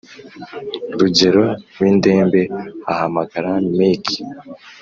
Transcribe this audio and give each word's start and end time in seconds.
rugero 0.99 1.45
windembe 1.79 2.41
ahamagara 2.91 3.51
mike 3.75 4.17